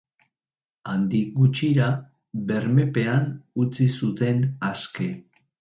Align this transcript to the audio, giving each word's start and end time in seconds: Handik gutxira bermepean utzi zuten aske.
Handik 0.93 1.27
gutxira 1.41 1.91
bermepean 2.53 3.31
utzi 3.65 3.91
zuten 4.01 4.45
aske. 4.73 5.13